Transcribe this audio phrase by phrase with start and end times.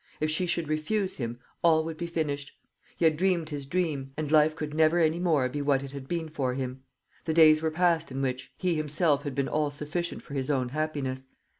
[0.19, 2.53] If she should refuse him, all would be finished.
[2.97, 6.07] He had dreamed his dream, and life could never any more be what it had
[6.07, 6.81] been for him.
[7.25, 10.69] The days were past in which he himself had been all sufficient for his own
[10.69, 11.25] happiness.